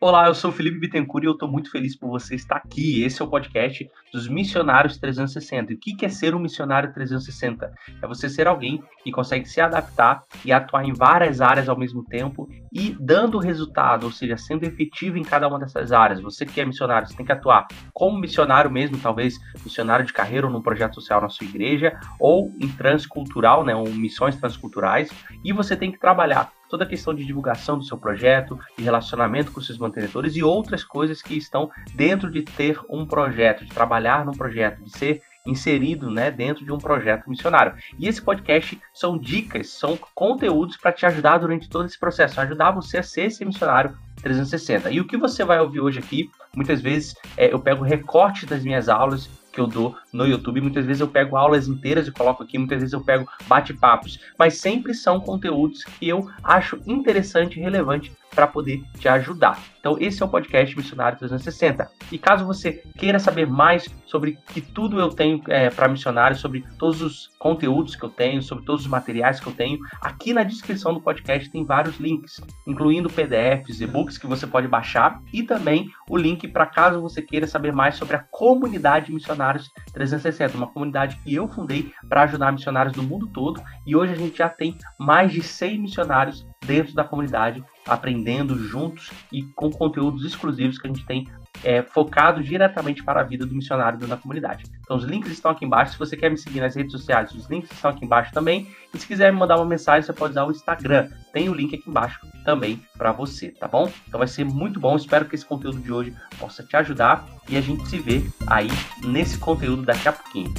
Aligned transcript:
Olá, 0.00 0.28
eu 0.28 0.34
sou 0.34 0.52
Felipe 0.52 0.78
Bittencourt 0.78 1.24
e 1.24 1.26
eu 1.26 1.32
estou 1.32 1.50
muito 1.50 1.72
feliz 1.72 1.96
por 1.96 2.08
você 2.08 2.36
estar 2.36 2.58
aqui. 2.58 3.02
Esse 3.02 3.20
é 3.20 3.24
o 3.24 3.28
podcast 3.28 3.90
dos 4.12 4.28
Missionários 4.28 4.96
360. 4.96 5.72
E 5.72 5.74
o 5.74 5.78
que 5.80 6.06
é 6.06 6.08
ser 6.08 6.36
um 6.36 6.38
missionário 6.38 6.94
360? 6.94 7.72
É 8.00 8.06
você 8.06 8.28
ser 8.28 8.46
alguém 8.46 8.80
que 9.02 9.10
consegue 9.10 9.48
se 9.48 9.60
adaptar 9.60 10.22
e 10.44 10.52
atuar 10.52 10.84
em 10.84 10.92
várias 10.92 11.40
áreas 11.40 11.68
ao 11.68 11.76
mesmo 11.76 12.04
tempo 12.04 12.48
e 12.72 12.96
dando 13.00 13.40
resultado, 13.40 14.04
ou 14.04 14.12
seja, 14.12 14.36
sendo 14.36 14.62
efetivo 14.62 15.18
em 15.18 15.24
cada 15.24 15.48
uma 15.48 15.58
dessas 15.58 15.90
áreas. 15.90 16.20
Você 16.20 16.46
que 16.46 16.60
é 16.60 16.64
missionário, 16.64 17.08
você 17.08 17.16
tem 17.16 17.26
que 17.26 17.32
atuar 17.32 17.66
como 17.92 18.20
missionário 18.20 18.70
mesmo, 18.70 18.98
talvez 18.98 19.34
missionário 19.64 20.06
de 20.06 20.12
carreira 20.12 20.46
ou 20.46 20.52
num 20.52 20.62
projeto 20.62 20.94
social 20.94 21.20
na 21.20 21.28
sua 21.28 21.44
igreja, 21.44 21.98
ou 22.20 22.54
em 22.60 22.68
transcultural, 22.68 23.64
né, 23.64 23.74
ou 23.74 23.88
missões 23.88 24.36
transculturais, 24.36 25.10
e 25.44 25.52
você 25.52 25.76
tem 25.76 25.90
que 25.90 25.98
trabalhar 25.98 26.52
toda 26.68 26.84
a 26.84 26.86
questão 26.86 27.14
de 27.14 27.24
divulgação 27.24 27.78
do 27.78 27.84
seu 27.84 27.96
projeto, 27.98 28.58
de 28.76 28.84
relacionamento 28.84 29.52
com 29.52 29.60
seus 29.60 29.78
mantenedores 29.78 30.36
e 30.36 30.42
outras 30.42 30.84
coisas 30.84 31.22
que 31.22 31.36
estão 31.36 31.70
dentro 31.94 32.30
de 32.30 32.42
ter 32.42 32.78
um 32.88 33.06
projeto, 33.06 33.64
de 33.64 33.70
trabalhar 33.70 34.24
num 34.24 34.32
projeto, 34.32 34.82
de 34.82 34.90
ser 34.90 35.22
inserido 35.46 36.10
né, 36.10 36.30
dentro 36.30 36.64
de 36.64 36.70
um 36.70 36.78
projeto 36.78 37.28
missionário. 37.28 37.74
E 37.98 38.06
esse 38.06 38.20
podcast 38.20 38.78
são 38.92 39.16
dicas, 39.16 39.70
são 39.70 39.98
conteúdos 40.14 40.76
para 40.76 40.92
te 40.92 41.06
ajudar 41.06 41.38
durante 41.38 41.68
todo 41.68 41.86
esse 41.86 41.98
processo, 41.98 42.40
ajudar 42.40 42.70
você 42.70 42.98
a 42.98 43.02
ser 43.02 43.22
esse 43.22 43.44
missionário 43.44 43.96
360. 44.22 44.90
E 44.90 45.00
o 45.00 45.06
que 45.06 45.16
você 45.16 45.44
vai 45.44 45.58
ouvir 45.60 45.80
hoje 45.80 45.98
aqui, 45.98 46.30
muitas 46.54 46.80
vezes 46.80 47.14
é, 47.36 47.52
eu 47.52 47.58
pego 47.58 47.82
recorte 47.82 48.44
das 48.44 48.62
minhas 48.62 48.88
aulas 48.88 49.28
que 49.58 49.60
eu 49.60 49.66
dou 49.66 49.96
no 50.12 50.24
YouTube. 50.24 50.60
Muitas 50.60 50.86
vezes 50.86 51.00
eu 51.00 51.08
pego 51.08 51.36
aulas 51.36 51.66
inteiras 51.66 52.06
e 52.06 52.12
coloco 52.12 52.44
aqui, 52.44 52.56
muitas 52.56 52.78
vezes 52.78 52.92
eu 52.92 53.02
pego 53.02 53.28
bate-papos, 53.48 54.20
mas 54.38 54.58
sempre 54.58 54.94
são 54.94 55.18
conteúdos 55.18 55.82
que 55.82 56.08
eu 56.08 56.30
acho 56.44 56.80
interessante 56.86 57.58
e 57.58 57.62
relevante 57.62 58.12
para 58.34 58.46
poder 58.46 58.82
te 58.98 59.08
ajudar. 59.08 59.58
Então, 59.80 59.96
esse 60.00 60.22
é 60.22 60.26
o 60.26 60.28
podcast 60.28 60.76
Missionário 60.76 61.18
360. 61.18 61.90
E 62.12 62.18
caso 62.18 62.44
você 62.44 62.72
queira 62.98 63.18
saber 63.18 63.46
mais 63.46 63.86
sobre 64.06 64.38
que 64.48 64.60
tudo 64.60 64.98
eu 65.00 65.08
tenho 65.08 65.40
é, 65.48 65.70
para 65.70 65.88
missionários, 65.88 66.40
sobre 66.40 66.64
todos 66.78 67.00
os 67.00 67.30
conteúdos 67.38 67.94
que 67.94 68.04
eu 68.04 68.10
tenho, 68.10 68.42
sobre 68.42 68.64
todos 68.64 68.82
os 68.82 68.88
materiais 68.88 69.40
que 69.40 69.46
eu 69.46 69.52
tenho, 69.52 69.78
aqui 70.00 70.32
na 70.32 70.42
descrição 70.42 70.92
do 70.92 71.00
podcast 71.00 71.50
tem 71.50 71.64
vários 71.64 71.98
links, 71.98 72.40
incluindo 72.66 73.08
PDFs, 73.08 73.80
e-books 73.80 74.18
que 74.18 74.26
você 74.26 74.46
pode 74.46 74.68
baixar 74.68 75.20
e 75.32 75.42
também 75.42 75.88
o 76.08 76.16
link 76.16 76.46
para 76.48 76.66
caso 76.66 77.00
você 77.00 77.22
queira 77.22 77.46
saber 77.46 77.72
mais 77.72 77.96
sobre 77.96 78.16
a 78.16 78.24
comunidade 78.30 79.12
Missionários 79.12 79.70
360, 79.92 80.56
uma 80.56 80.66
comunidade 80.66 81.16
que 81.22 81.34
eu 81.34 81.48
fundei 81.48 81.92
para 82.08 82.22
ajudar 82.22 82.52
missionários 82.52 82.94
do 82.94 83.02
mundo 83.02 83.28
todo 83.28 83.62
e 83.86 83.94
hoje 83.94 84.12
a 84.12 84.16
gente 84.16 84.38
já 84.38 84.48
tem 84.48 84.76
mais 84.98 85.32
de 85.32 85.42
100 85.42 85.78
missionários 85.78 86.46
dentro 86.64 86.94
da 86.94 87.04
comunidade 87.04 87.64
aprendendo 87.86 88.58
juntos 88.58 89.10
e 89.32 89.42
com 89.42 89.70
conteúdos 89.70 90.24
exclusivos 90.24 90.78
que 90.78 90.86
a 90.86 90.92
gente 90.92 91.06
tem 91.06 91.26
é, 91.64 91.82
focado 91.82 92.42
diretamente 92.42 93.02
para 93.02 93.20
a 93.20 93.24
vida 93.24 93.46
do 93.46 93.54
missionário 93.54 93.98
da 93.98 94.16
comunidade. 94.16 94.64
Então 94.80 94.96
os 94.96 95.04
links 95.04 95.32
estão 95.32 95.50
aqui 95.50 95.64
embaixo. 95.64 95.92
Se 95.92 95.98
você 95.98 96.16
quer 96.16 96.30
me 96.30 96.36
seguir 96.36 96.60
nas 96.60 96.74
redes 96.74 96.92
sociais, 96.92 97.32
os 97.32 97.48
links 97.48 97.70
estão 97.70 97.90
aqui 97.90 98.04
embaixo 98.04 98.32
também. 98.32 98.68
E 98.94 98.98
se 98.98 99.06
quiser 99.06 99.32
me 99.32 99.38
mandar 99.38 99.56
uma 99.56 99.64
mensagem, 99.64 100.02
você 100.02 100.12
pode 100.12 100.32
usar 100.32 100.44
o 100.44 100.50
Instagram. 100.50 101.08
Tem 101.32 101.48
o 101.48 101.54
link 101.54 101.74
aqui 101.74 101.88
embaixo 101.88 102.20
também 102.44 102.80
para 102.96 103.12
você, 103.12 103.50
tá 103.50 103.66
bom? 103.66 103.90
Então 104.06 104.18
vai 104.18 104.28
ser 104.28 104.44
muito 104.44 104.78
bom. 104.78 104.96
Espero 104.96 105.24
que 105.24 105.34
esse 105.34 105.44
conteúdo 105.44 105.78
de 105.78 105.92
hoje 105.92 106.14
possa 106.38 106.62
te 106.62 106.76
ajudar 106.76 107.26
e 107.48 107.56
a 107.56 107.60
gente 107.60 107.86
se 107.88 107.98
vê 107.98 108.22
aí 108.46 108.68
nesse 109.04 109.38
conteúdo 109.38 109.82
daqui 109.82 110.08
a 110.08 110.12
pouquinho. 110.12 110.52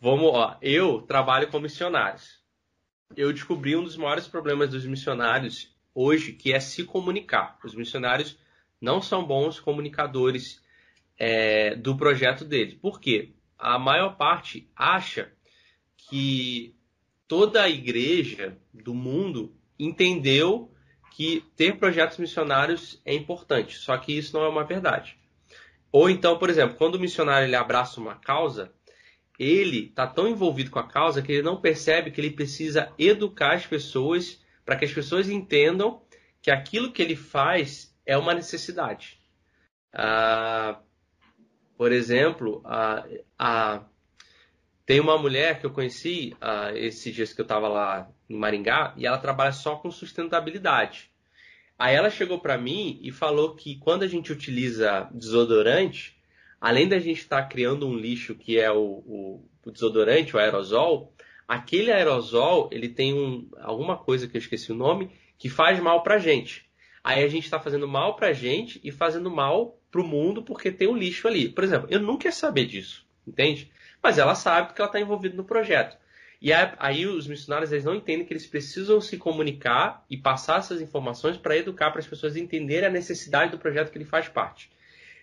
Vamos, 0.00 0.30
ó. 0.32 0.56
Eu 0.62 1.02
trabalho 1.02 1.48
com 1.48 1.58
missionários 1.58 2.45
eu 3.14 3.32
descobri 3.32 3.76
um 3.76 3.84
dos 3.84 3.96
maiores 3.96 4.26
problemas 4.26 4.70
dos 4.70 4.86
missionários 4.86 5.74
hoje, 5.94 6.32
que 6.32 6.52
é 6.52 6.60
se 6.60 6.84
comunicar. 6.84 7.58
Os 7.64 7.74
missionários 7.74 8.38
não 8.80 9.00
são 9.00 9.24
bons 9.24 9.60
comunicadores 9.60 10.62
é, 11.18 11.74
do 11.74 11.96
projeto 11.96 12.44
deles. 12.44 12.74
Por 12.74 13.00
quê? 13.00 13.32
A 13.58 13.78
maior 13.78 14.16
parte 14.16 14.68
acha 14.76 15.32
que 15.96 16.74
toda 17.26 17.62
a 17.62 17.70
igreja 17.70 18.58
do 18.72 18.94
mundo 18.94 19.54
entendeu 19.78 20.70
que 21.12 21.42
ter 21.56 21.78
projetos 21.78 22.18
missionários 22.18 23.00
é 23.04 23.14
importante, 23.14 23.76
só 23.78 23.96
que 23.96 24.12
isso 24.12 24.36
não 24.36 24.44
é 24.44 24.48
uma 24.48 24.64
verdade. 24.64 25.18
Ou 25.90 26.10
então, 26.10 26.38
por 26.38 26.50
exemplo, 26.50 26.76
quando 26.76 26.96
o 26.96 27.00
missionário 27.00 27.48
ele 27.48 27.56
abraça 27.56 27.98
uma 27.98 28.16
causa, 28.16 28.70
ele 29.38 29.86
está 29.86 30.06
tão 30.06 30.28
envolvido 30.28 30.70
com 30.70 30.78
a 30.78 30.88
causa 30.88 31.20
que 31.22 31.32
ele 31.32 31.42
não 31.42 31.60
percebe 31.60 32.10
que 32.10 32.20
ele 32.20 32.30
precisa 32.30 32.92
educar 32.98 33.54
as 33.54 33.66
pessoas 33.66 34.42
para 34.64 34.76
que 34.76 34.84
as 34.84 34.92
pessoas 34.92 35.28
entendam 35.28 36.02
que 36.40 36.50
aquilo 36.50 36.92
que 36.92 37.02
ele 37.02 37.16
faz 37.16 37.94
é 38.04 38.16
uma 38.16 38.34
necessidade. 38.34 39.18
Ah, 39.92 40.80
por 41.76 41.92
exemplo, 41.92 42.62
ah, 42.64 43.06
ah, 43.38 43.84
tem 44.84 45.00
uma 45.00 45.18
mulher 45.18 45.60
que 45.60 45.66
eu 45.66 45.70
conheci 45.70 46.34
ah, 46.40 46.72
esses 46.74 47.14
dias 47.14 47.32
que 47.32 47.40
eu 47.40 47.44
estava 47.44 47.68
lá 47.68 48.08
em 48.28 48.36
Maringá 48.36 48.94
e 48.96 49.06
ela 49.06 49.18
trabalha 49.18 49.52
só 49.52 49.76
com 49.76 49.90
sustentabilidade. 49.90 51.10
Aí 51.78 51.94
ela 51.94 52.08
chegou 52.08 52.40
para 52.40 52.56
mim 52.56 52.98
e 53.02 53.10
falou 53.10 53.54
que 53.54 53.76
quando 53.78 54.02
a 54.02 54.08
gente 54.08 54.32
utiliza 54.32 55.10
desodorante, 55.12 56.15
além 56.60 56.88
da 56.88 56.98
gente 56.98 57.18
estar 57.18 57.42
tá 57.42 57.48
criando 57.48 57.86
um 57.86 57.96
lixo 57.96 58.34
que 58.34 58.58
é 58.58 58.70
o, 58.70 58.78
o, 58.78 59.48
o, 59.64 59.70
desodorante, 59.70 60.34
o 60.34 60.38
aerosol, 60.38 61.12
aquele 61.46 61.92
aerosol 61.92 62.68
ele 62.72 62.88
tem 62.88 63.14
um, 63.14 63.48
alguma 63.60 63.96
coisa 63.96 64.26
que 64.26 64.36
eu 64.36 64.40
esqueci 64.40 64.72
o 64.72 64.76
nome 64.76 65.10
que 65.38 65.48
faz 65.48 65.78
mal 65.80 66.02
para 66.02 66.18
gente. 66.18 66.66
Aí 67.04 67.22
a 67.22 67.28
gente 67.28 67.44
está 67.44 67.60
fazendo 67.60 67.86
mal 67.86 68.16
para 68.16 68.32
gente 68.32 68.80
e 68.82 68.90
fazendo 68.90 69.30
mal 69.30 69.78
para 69.90 70.00
o 70.00 70.06
mundo 70.06 70.42
porque 70.42 70.72
tem 70.72 70.88
um 70.88 70.96
lixo 70.96 71.28
ali. 71.28 71.48
Por 71.48 71.62
exemplo, 71.62 71.86
eu 71.90 72.00
nunca 72.00 72.26
ia 72.26 72.32
saber 72.32 72.66
disso, 72.66 73.06
entende? 73.26 73.70
Mas 74.02 74.18
ela 74.18 74.34
sabe 74.34 74.68
porque 74.68 74.80
ela 74.80 74.88
está 74.88 75.00
envolvida 75.00 75.36
no 75.36 75.44
projeto. 75.44 75.96
E 76.40 76.52
aí 76.52 77.06
os 77.06 77.26
missionários 77.26 77.72
eles 77.72 77.84
não 77.84 77.94
entendem 77.94 78.26
que 78.26 78.32
eles 78.32 78.46
precisam 78.46 79.00
se 79.00 79.16
comunicar 79.16 80.04
e 80.10 80.16
passar 80.16 80.58
essas 80.58 80.80
informações 80.80 81.36
para 81.36 81.56
educar 81.56 81.90
para 81.90 82.00
as 82.00 82.06
pessoas 82.06 82.36
entenderem 82.36 82.88
a 82.88 82.92
necessidade 82.92 83.52
do 83.52 83.58
projeto 83.58 83.90
que 83.90 83.98
ele 83.98 84.04
faz 84.04 84.28
parte. 84.28 84.70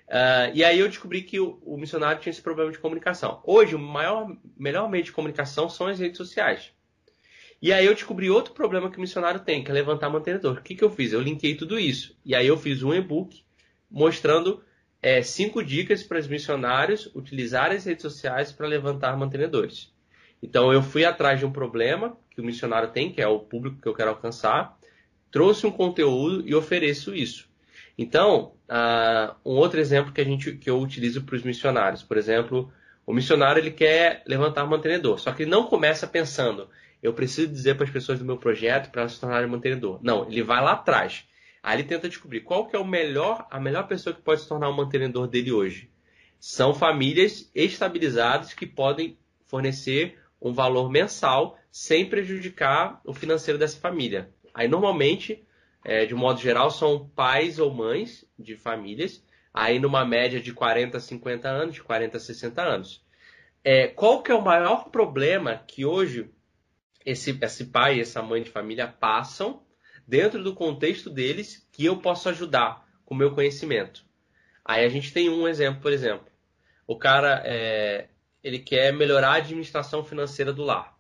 Uh, 0.08 0.52
e 0.54 0.64
aí 0.64 0.80
eu 0.80 0.88
descobri 0.88 1.22
que 1.24 1.40
o, 1.40 1.60
o, 1.64 1.78
missionário 1.78 2.22
tinha 2.22 2.32
esse 2.32 2.42
problema 2.42 2.72
de 2.72 2.78
comunicação. 2.78 3.42
Hoje, 3.46 3.76
o 3.76 3.80
maior, 3.80 4.36
melhor 4.58 4.90
meio 4.90 5.04
de 5.04 5.12
comunicação 5.12 5.70
são 5.70 5.88
as 5.88 6.00
redes 6.00 6.18
sociais. 6.18 6.72
E 7.62 7.72
aí 7.72 7.86
eu 7.86 7.94
descobri 7.94 8.30
outro 8.30 8.54
problema 8.54 8.92
que 8.92 8.98
o 8.98 9.02
missionário 9.02 9.40
tem, 9.40 9.64
que 9.64 9.72
é 9.72 9.74
levantar 9.74 10.10
mantenedor. 10.10 10.58
O 10.58 10.62
que, 10.62 10.76
que 10.76 10.84
eu 10.84 10.90
fiz? 10.90 11.14
Eu 11.14 11.22
linkei 11.22 11.56
tudo 11.56 11.80
isso. 11.80 12.16
E 12.26 12.36
aí 12.36 12.46
eu 12.46 12.58
fiz 12.58 12.84
um 12.84 12.94
e-book 12.94 13.42
mostrando 13.90 14.62
é, 15.02 15.22
cinco 15.22 15.64
dicas 15.64 16.04
para 16.04 16.20
os 16.20 16.28
missionários 16.28 17.10
utilizarem 17.16 17.78
as 17.78 17.86
redes 17.86 18.02
sociais 18.02 18.52
para 18.52 18.68
levantar 18.68 19.18
mantenedores. 19.18 19.94
Então 20.42 20.74
eu 20.74 20.84
fui 20.84 21.06
atrás 21.06 21.40
de 21.40 21.46
um 21.46 21.52
problema 21.52 22.18
que 22.32 22.42
o 22.42 22.44
missionário 22.44 22.92
tem, 22.92 23.12
que 23.12 23.22
é 23.22 23.28
o 23.28 23.40
público 23.40 23.82
que 23.82 23.88
eu 23.88 23.94
quero 23.94 24.10
alcançar, 24.10 24.78
trouxe 25.32 25.66
um 25.66 25.72
conteúdo 25.72 26.46
e 26.46 26.54
ofereço 26.54 27.16
isso. 27.16 27.50
Então, 27.98 28.54
uh, 28.70 29.36
um 29.46 29.56
outro 29.56 29.80
exemplo 29.80 30.12
que, 30.12 30.22
a 30.22 30.24
gente, 30.24 30.54
que 30.54 30.70
eu 30.70 30.80
utilizo 30.80 31.24
para 31.24 31.36
os 31.36 31.44
missionários, 31.44 32.02
por 32.02 32.18
exemplo, 32.18 32.72
o 33.06 33.14
missionário 33.14 33.60
ele 33.60 33.72
quer 33.72 34.24
levantar 34.26 34.66
mantenedor, 34.66 35.20
só 35.20 35.32
que 35.32 35.44
ele 35.44 35.52
não 35.52 35.68
começa 35.68 36.08
pensando, 36.08 36.70
eu 37.02 37.14
preciso 37.14 37.50
dizer 37.50 37.76
para 37.76 37.86
as 37.86 37.92
pessoas 37.92 38.18
do 38.18 38.26
meu 38.26 38.38
projeto 38.38 38.90
para 38.90 39.08
se 39.10 39.20
tornarem 39.20 39.50
mantenedor. 39.50 40.00
Não, 40.02 40.26
ele 40.28 40.42
vai 40.42 40.64
lá 40.64 40.72
atrás. 40.72 41.26
Aí 41.62 41.78
ele 41.78 41.88
tenta 41.88 42.10
descobrir 42.10 42.42
qual 42.42 42.68
que 42.68 42.76
é 42.76 42.80
o 42.80 42.86
melhor, 42.86 43.46
a 43.52 43.60
melhor 43.60 43.88
pessoa 43.88 44.16
que 44.16 44.22
pode 44.22 44.42
se 44.42 44.48
tornar 44.48 44.70
um 44.70 44.76
mantenedor 44.76 45.28
dele 45.28 45.52
hoje. 45.52 45.90
São 46.40 46.74
famílias 46.74 47.50
estabilizadas 47.54 48.54
que 48.54 48.66
podem 48.66 49.18
fornecer 49.46 50.18
um 50.42 50.54
valor 50.54 50.90
mensal 50.90 51.58
sem 51.72 52.08
prejudicar 52.08 53.02
o 53.06 53.14
financeiro 53.14 53.58
dessa 53.58 53.80
família. 53.80 54.30
Aí 54.54 54.68
normalmente 54.68 55.44
é, 55.84 56.06
de 56.06 56.16
modo 56.16 56.40
geral, 56.40 56.72
são 56.72 57.10
pais 57.10 57.60
ou 57.60 57.74
mães 57.74 58.26
de 58.38 58.56
famílias, 58.56 59.24
aí 59.54 59.80
numa 59.80 60.06
média 60.06 60.40
de 60.40 60.54
40 60.54 60.98
a 60.98 61.00
50 61.00 61.50
anos, 61.50 61.76
de 61.76 61.84
40 61.84 62.18
a 62.18 62.20
60 62.20 62.62
anos. 62.62 63.06
É, 63.64 63.88
qual 63.88 64.22
que 64.22 64.32
é 64.32 64.36
o 64.36 64.42
maior 64.42 64.90
problema 64.90 65.64
que 65.68 65.86
hoje 65.86 66.30
esse, 67.06 67.38
esse 67.42 67.66
pai 67.66 67.98
e 67.98 68.02
essa 68.02 68.22
mãe 68.22 68.42
de 68.42 68.50
família 68.50 68.88
passam 68.88 69.64
dentro 70.08 70.44
do 70.44 70.54
contexto 70.54 71.10
deles 71.10 71.68
que 71.72 71.86
eu 71.86 71.98
posso 71.98 72.30
ajudar 72.30 72.86
com 73.06 73.14
o 73.14 73.18
meu 73.18 73.34
conhecimento? 73.34 74.06
Aí 74.66 74.86
a 74.86 74.90
gente 74.90 75.14
tem 75.14 75.30
um 75.30 75.48
exemplo, 75.48 75.82
por 75.82 75.92
exemplo. 75.92 76.28
O 76.88 76.98
cara 76.98 77.42
é, 77.46 78.08
ele 78.44 78.60
quer 78.60 78.92
melhorar 78.94 79.32
a 79.32 79.38
administração 79.38 80.04
financeira 80.04 80.52
do 80.52 80.64
lar. 80.64 80.93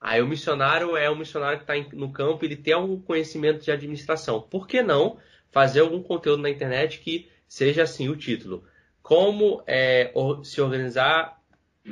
Aí 0.00 0.22
o 0.22 0.26
missionário 0.26 0.96
é 0.96 1.10
um 1.10 1.16
missionário 1.16 1.58
que 1.58 1.70
está 1.70 1.96
no 1.96 2.10
campo, 2.10 2.44
ele 2.44 2.56
tem 2.56 2.72
algum 2.72 3.00
conhecimento 3.00 3.62
de 3.62 3.70
administração. 3.70 4.40
Por 4.40 4.66
que 4.66 4.82
não 4.82 5.18
fazer 5.50 5.80
algum 5.80 6.02
conteúdo 6.02 6.42
na 6.42 6.48
internet 6.48 7.00
que 7.00 7.28
seja 7.46 7.82
assim 7.82 8.08
o 8.08 8.16
título? 8.16 8.64
Como 9.02 9.62
é, 9.66 10.12
se 10.42 10.60
organizar, 10.60 11.38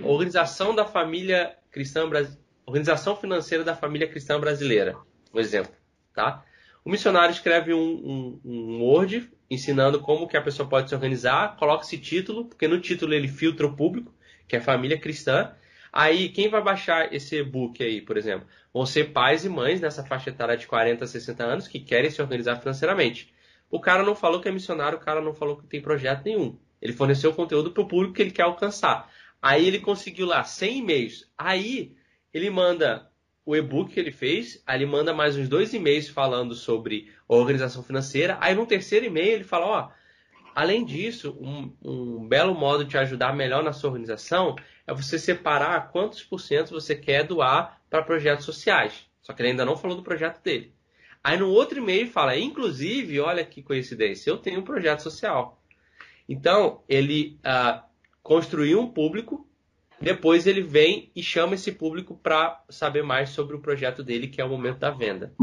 organização 0.03 0.75
da 0.75 0.85
família 0.87 1.57
cristã 1.71 2.09
organização 2.65 3.17
financeira 3.17 3.65
da 3.65 3.75
família 3.75 4.07
cristã 4.07 4.39
brasileira, 4.39 4.97
por 5.31 5.41
exemplo, 5.41 5.73
tá? 6.15 6.45
O 6.85 6.91
missionário 6.91 7.33
escreve 7.33 7.75
um, 7.75 7.81
um, 7.81 8.41
um 8.45 8.83
Word 8.83 9.31
ensinando 9.51 10.01
como 10.01 10.29
que 10.29 10.37
a 10.37 10.43
pessoa 10.43 10.69
pode 10.69 10.89
se 10.89 10.95
organizar, 10.95 11.57
coloca 11.57 11.85
esse 11.85 11.99
título, 11.99 12.47
porque 12.47 12.69
no 12.69 12.81
título 12.81 13.15
ele 13.15 13.29
filtra 13.29 13.67
o 13.67 13.75
público, 13.75 14.15
que 14.47 14.57
é 14.57 14.61
família 14.61 14.99
cristã. 14.99 15.53
Aí, 15.93 16.29
quem 16.29 16.49
vai 16.49 16.63
baixar 16.63 17.13
esse 17.13 17.37
e-book 17.37 17.83
aí, 17.83 18.01
por 18.01 18.17
exemplo? 18.17 18.47
Vão 18.73 18.85
ser 18.87 19.13
pais 19.13 19.45
e 19.45 19.49
mães 19.49 19.81
nessa 19.81 20.05
faixa 20.05 20.31
etária 20.31 20.57
de 20.57 20.67
40 20.67 21.05
a 21.05 21.09
60 21.09 21.45
anos 21.45 21.69
que 21.69 21.81
querem 21.81 22.11
se 22.11 22.21
organizar 22.21 22.57
financeiramente. 22.57 23.33
O 23.71 23.81
cara 23.81 24.03
não 24.03 24.15
falou 24.15 24.41
que 24.41 24.49
é 24.49 24.53
missionário, 24.53 24.99
o 24.99 25.01
cara 25.01 25.21
não 25.21 25.35
falou 25.35 25.57
que 25.57 25.67
tem 25.67 25.81
projeto 25.81 26.25
nenhum. 26.25 26.59
Ele 26.81 26.93
forneceu 26.93 27.33
conteúdo 27.35 27.71
para 27.73 27.83
o 27.83 27.89
público 27.89 28.15
que 28.15 28.23
ele 28.23 28.31
quer 28.31 28.43
alcançar. 28.43 29.11
Aí 29.41 29.67
ele 29.67 29.81
conseguiu 29.81 30.27
lá 30.27 30.45
100 30.45 30.79
e-mails. 30.79 31.31
Aí 31.37 31.97
ele 32.33 32.51
manda 32.51 33.09
o 33.45 33.57
e-book 33.57 33.93
que 33.93 33.99
ele 33.99 34.13
fez, 34.13 34.63
aí 34.67 34.77
ele 34.77 34.85
manda 34.85 35.15
mais 35.15 35.35
uns 35.37 35.49
dois 35.49 35.73
e-mails 35.73 36.07
falando 36.09 36.55
sobre 36.55 37.11
organização 37.27 37.83
financeira. 37.83 38.37
Aí 38.43 38.55
no 38.55 38.67
terceiro 38.67 39.07
e-mail 39.07 39.37
ele 39.37 39.45
fala, 39.45 39.67
ó, 39.67 39.91
além 40.55 40.85
disso, 40.85 41.35
um, 41.41 41.73
um 41.83 42.29
belo 42.29 42.55
modo 42.55 42.85
de 42.85 42.91
te 42.91 42.99
ajudar 42.99 43.35
melhor 43.35 43.63
na 43.63 43.73
sua 43.73 43.89
organização 43.89 44.55
é 44.89 44.95
você 44.95 45.19
separar 45.19 45.93
quantos 45.93 46.23
por 46.23 46.41
cento 46.41 46.71
você 46.71 46.97
quer 46.97 47.23
doar 47.23 47.79
para 47.91 48.03
projetos 48.03 48.47
sociais. 48.47 49.07
Só 49.21 49.35
que 49.35 49.43
ele 49.43 49.51
ainda 49.51 49.67
não 49.67 49.77
falou 49.77 49.95
do 49.95 50.03
projeto 50.03 50.43
dele. 50.43 50.73
Aí 51.23 51.37
no 51.37 51.51
outro 51.51 51.79
e-mail 51.79 52.11
fala, 52.11 52.39
inclusive, 52.39 53.21
olha 53.21 53.45
que 53.45 53.63
coincidência, 53.63 54.31
eu 54.31 54.39
tenho 54.39 54.61
um 54.61 54.65
projeto 54.65 55.01
social. 55.01 55.63
Então, 56.27 56.83
ele 56.89 57.39
uh, 57.41 57.83
construiu 58.23 58.81
um 58.81 58.91
público, 58.91 59.47
depois 60.01 60.47
ele 60.47 60.63
vem 60.63 61.11
e 61.15 61.23
chama 61.23 61.55
esse 61.55 61.73
público 61.73 62.19
para 62.23 62.65
saber 62.71 63.03
mais 63.03 63.31
sobre 63.31 63.57
o 63.57 63.61
projeto 63.61 64.03
dele, 64.03 64.29
que 64.29 64.41
é 64.41 64.45
o 64.45 64.49
momento 64.49 64.79
da 64.79 64.91
venda. 64.91 65.35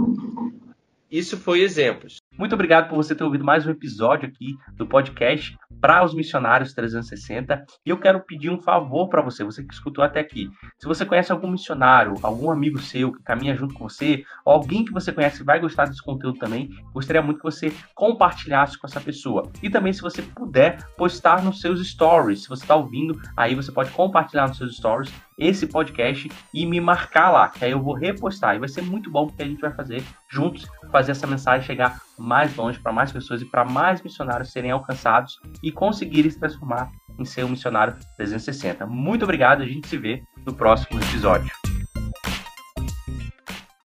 Isso 1.12 1.38
foi 1.38 1.62
exemplos. 1.62 2.20
Muito 2.38 2.54
obrigado 2.54 2.90
por 2.90 2.98
você 2.98 3.16
ter 3.16 3.24
ouvido 3.24 3.46
mais 3.46 3.66
um 3.66 3.72
episódio 3.72 4.28
aqui 4.28 4.58
do 4.74 4.86
podcast 4.86 5.58
para 5.80 6.04
os 6.04 6.14
missionários 6.14 6.74
360. 6.74 7.66
E 7.86 7.90
eu 7.90 7.98
quero 7.98 8.20
pedir 8.20 8.50
um 8.50 8.60
favor 8.60 9.08
para 9.08 9.22
você, 9.22 9.42
você 9.44 9.64
que 9.64 9.74
escutou 9.74 10.04
até 10.04 10.20
aqui. 10.20 10.50
Se 10.78 10.86
você 10.86 11.06
conhece 11.06 11.32
algum 11.32 11.50
missionário, 11.50 12.16
algum 12.22 12.52
amigo 12.52 12.78
seu 12.80 13.14
que 13.14 13.24
caminha 13.24 13.56
junto 13.56 13.74
com 13.74 13.88
você, 13.88 14.26
ou 14.44 14.52
alguém 14.52 14.84
que 14.84 14.92
você 14.92 15.14
conhece 15.14 15.38
que 15.38 15.46
vai 15.46 15.62
gostar 15.62 15.86
desse 15.86 16.04
conteúdo 16.04 16.38
também, 16.38 16.70
gostaria 16.94 17.22
muito 17.22 17.38
que 17.38 17.44
você 17.44 17.74
compartilhasse 17.94 18.78
com 18.78 18.86
essa 18.86 19.00
pessoa. 19.00 19.50
E 19.64 19.70
também, 19.70 19.94
se 19.94 20.02
você 20.02 20.22
puder, 20.22 20.84
postar 20.98 21.42
nos 21.42 21.62
seus 21.62 21.88
stories. 21.88 22.44
Se 22.44 22.50
você 22.50 22.64
está 22.64 22.76
ouvindo, 22.76 23.18
aí 23.38 23.56
você 23.56 23.72
pode 23.72 23.92
compartilhar 23.92 24.48
nos 24.48 24.58
seus 24.58 24.76
stories 24.76 25.14
esse 25.38 25.68
podcast 25.68 26.32
e 26.54 26.66
me 26.66 26.80
marcar 26.80 27.30
lá, 27.30 27.50
que 27.50 27.64
aí 27.64 27.72
eu 27.72 27.82
vou 27.82 27.94
repostar. 27.94 28.56
E 28.56 28.60
vai 28.60 28.70
ser 28.70 28.82
muito 28.82 29.12
bom 29.12 29.28
porque 29.28 29.44
a 29.44 29.48
gente 29.48 29.62
vai 29.62 29.72
fazer 29.72 30.04
juntos, 30.30 30.66
fazer 30.92 31.12
essa 31.12 31.28
mensagem 31.28 31.66
chegar 31.66 32.00
mais 32.18 32.56
longe 32.56 32.80
para 32.80 32.92
mais 32.92 33.12
pessoas 33.12 33.42
e 33.42 33.46
para 33.46 33.66
mais 33.66 34.02
missionários 34.02 34.52
serem 34.52 34.72
alcançados 34.72 35.40
e 35.64 35.72
conseguirem 35.72 36.30
se 36.30 36.40
transformar 36.40 36.92
em 37.18 37.26
ser 37.26 37.44
um 37.44 37.50
missionário 37.50 37.96
360. 38.18 38.86
Muito 38.86 39.24
obrigado, 39.24 39.62
a 39.62 39.66
gente 39.66 39.88
se 39.88 39.98
vê 39.98 40.24
no 40.46 40.54
próximo 40.54 41.00
episódio. 41.00 41.65